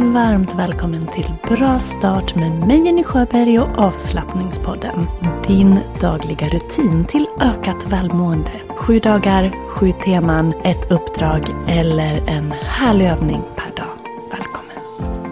Varmt 0.00 0.54
välkommen 0.54 1.06
till 1.06 1.32
Bra 1.48 1.78
start 1.78 2.34
med 2.34 2.52
mig 2.66 2.84
Jenny 2.86 3.04
Sjöberg 3.04 3.58
och 3.58 3.78
avslappningspodden. 3.78 5.06
Din 5.46 5.78
dagliga 6.00 6.48
rutin 6.48 7.04
till 7.04 7.26
ökat 7.40 7.92
välmående. 7.92 8.50
Sju 8.68 8.98
dagar, 8.98 9.68
sju 9.68 9.92
teman, 10.04 10.54
ett 10.64 10.90
uppdrag 10.90 11.42
eller 11.68 12.28
en 12.28 12.52
härlig 12.52 13.06
övning 13.06 13.42
per 13.56 13.76
dag. 13.76 13.86
Välkommen! 14.30 15.30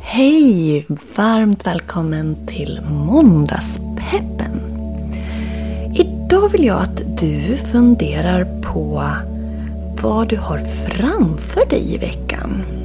Hej! 0.00 0.86
Varmt 1.16 1.66
välkommen 1.66 2.46
till 2.46 2.80
Måndagspeppen. 2.90 4.60
Idag 5.94 6.48
vill 6.48 6.64
jag 6.64 6.82
att 6.82 7.02
du 7.20 7.56
funderar 7.56 8.62
på 8.62 9.04
vad 10.02 10.28
du 10.28 10.36
har 10.36 10.58
framför 10.58 11.66
dig 11.66 11.94
i 11.94 11.98
veckan. 11.98 12.81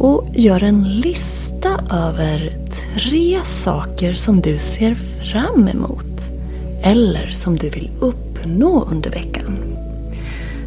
Och 0.00 0.26
gör 0.32 0.62
en 0.62 0.84
lista 0.84 1.80
över 1.90 2.52
tre 2.94 3.40
saker 3.44 4.14
som 4.14 4.40
du 4.40 4.58
ser 4.58 4.94
fram 4.94 5.68
emot. 5.68 6.20
Eller 6.82 7.30
som 7.30 7.56
du 7.56 7.68
vill 7.68 7.90
uppnå 8.00 8.88
under 8.90 9.10
veckan. 9.10 9.58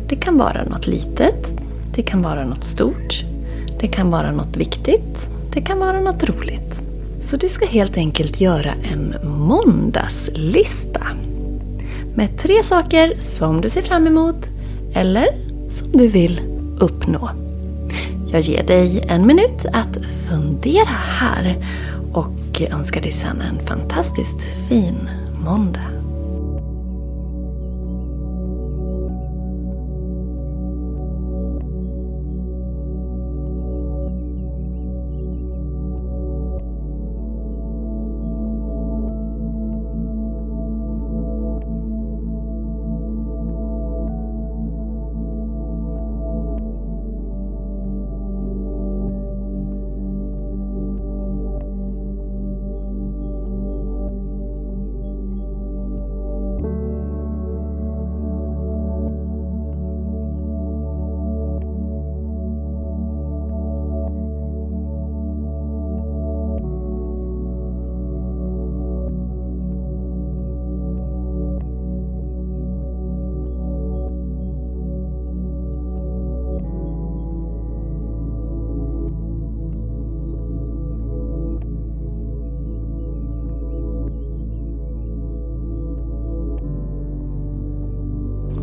Det 0.07 0.15
kan 0.15 0.37
vara 0.37 0.63
något 0.63 0.87
litet. 0.87 1.53
Det 1.95 2.01
kan 2.01 2.21
vara 2.21 2.45
något 2.45 2.63
stort. 2.63 3.23
Det 3.79 3.87
kan 3.87 4.11
vara 4.11 4.31
något 4.31 4.57
viktigt. 4.57 5.29
Det 5.53 5.61
kan 5.61 5.79
vara 5.79 5.99
något 5.99 6.23
roligt. 6.23 6.81
Så 7.21 7.37
du 7.37 7.49
ska 7.49 7.65
helt 7.65 7.97
enkelt 7.97 8.41
göra 8.41 8.73
en 8.91 9.15
måndagslista. 9.23 11.01
Med 12.15 12.37
tre 12.37 12.63
saker 12.63 13.13
som 13.19 13.61
du 13.61 13.69
ser 13.69 13.81
fram 13.81 14.07
emot 14.07 14.45
eller 14.93 15.27
som 15.69 15.91
du 15.91 16.07
vill 16.07 16.41
uppnå. 16.79 17.29
Jag 18.33 18.41
ger 18.41 18.63
dig 18.63 19.05
en 19.07 19.27
minut 19.27 19.65
att 19.73 19.97
fundera 20.29 20.95
här 21.19 21.65
och 22.13 22.61
önskar 22.61 23.01
dig 23.01 23.11
sedan 23.11 23.41
en 23.41 23.67
fantastiskt 23.67 24.41
fin 24.69 25.09
måndag. 25.45 26.02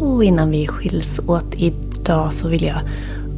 Och 0.00 0.24
innan 0.24 0.50
vi 0.50 0.66
skiljs 0.66 1.20
åt 1.26 1.54
idag 1.54 2.32
så 2.32 2.48
vill 2.48 2.64
jag 2.64 2.80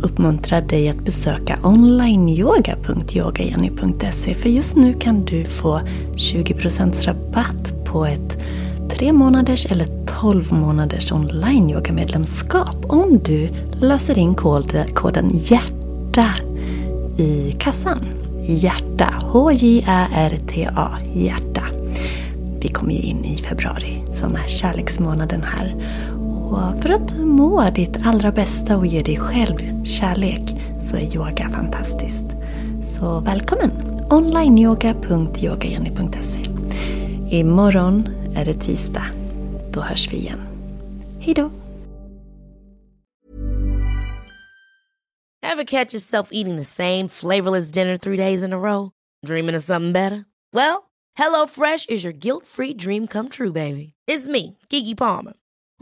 uppmuntra 0.03 0.61
dig 0.61 0.89
att 0.89 1.05
besöka 1.05 1.59
onlineyoga.yogajenny.se 1.63 4.35
för 4.35 4.49
just 4.49 4.77
nu 4.77 4.95
kan 4.95 5.25
du 5.25 5.45
få 5.45 5.81
20% 6.15 7.07
rabatt 7.07 7.85
på 7.85 8.07
ett 8.07 8.39
tre 8.91 9.13
månaders 9.13 9.67
eller 9.67 9.87
12 10.21 10.53
månaders 10.53 11.13
online 11.13 11.71
yoga 11.71 11.93
medlemskap 11.93 12.77
om 12.89 13.21
du 13.25 13.49
löser 13.81 14.19
in 14.19 14.35
koden 14.95 15.31
HJÄRTA 15.31 16.35
i 17.17 17.53
kassan. 17.59 17.99
Hjärta, 18.47 19.15
H-J-Ä-R-T-A, 19.21 20.89
hjärta. 21.15 21.63
Vi 22.61 22.69
kommer 22.69 22.93
ju 22.93 22.99
in 22.99 23.25
i 23.25 23.37
februari 23.37 24.03
som 24.13 24.35
är 24.35 24.49
kärleksmånaden 24.49 25.43
här. 25.43 25.75
Och 26.53 26.83
för 26.83 26.91
att 26.91 27.17
må 27.17 27.71
ditt 27.71 28.07
allra 28.07 28.33
bästa 28.33 28.77
och 28.77 28.87
ge 28.87 29.03
dig 29.03 29.17
själv 29.17 29.85
kärlek 29.85 30.55
så 30.91 30.97
är 30.97 31.15
yoga 31.15 31.49
fantastiskt. 31.49 32.25
Så 32.99 33.21
välkommen! 33.21 33.71
onlineyoga.yogajenny.se 34.11 36.39
Imorgon 37.39 38.09
är 38.37 38.45
det 38.45 38.55
tisdag. 38.55 39.07
Då 39.71 39.81
hörs 39.81 40.13
vi 40.13 40.17
igen. 40.17 40.41
Hejdå! 41.21 41.51
Have 45.43 45.65
catch 45.65 45.95
yourself 45.95 46.29
eating 46.33 46.57
the 46.57 46.65
same 46.65 47.09
flavorless 47.09 47.73
dinner 47.73 47.97
three 47.97 48.17
days 48.17 48.43
in 48.43 48.53
a 48.53 48.59
row? 48.59 48.91
Dreaming 49.27 49.57
of 49.57 49.63
something 49.63 49.93
better? 49.93 50.25
Well, 50.55 50.91
HelloFresh 51.19 51.91
is 51.91 52.05
your 52.05 52.13
guilt-free 52.13 52.75
dream 52.75 53.07
come 53.07 53.29
true, 53.29 53.53
baby. 53.53 53.93
It's 54.11 54.27
me, 54.27 54.57
Gigi 54.71 54.95
Palmer. 54.95 55.33